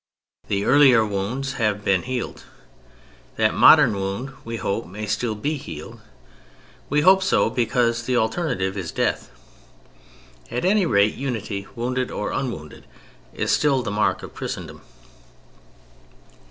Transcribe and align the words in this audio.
The 0.47 0.65
earlier 0.65 1.05
wounds 1.05 1.53
have 1.61 1.85
been 1.85 2.01
healed; 2.01 2.43
that 3.35 3.53
modern 3.53 3.93
wound 3.93 4.31
we 4.43 4.57
hope 4.57 4.87
may 4.87 5.05
still 5.05 5.35
be 5.35 5.57
healed—we 5.57 7.01
hope 7.01 7.21
so 7.21 7.51
because 7.51 8.01
the 8.01 8.17
alternative 8.17 8.75
is 8.75 8.91
death. 8.91 9.29
At 10.49 10.65
any 10.65 10.87
rate 10.87 11.13
unity, 11.13 11.67
wounded 11.75 12.09
or 12.09 12.31
unwounded, 12.31 12.85
is 13.31 13.51
still 13.51 13.83
the 13.83 13.91
mark 13.91 14.23
of 14.23 14.33
Christendom. 14.33 14.81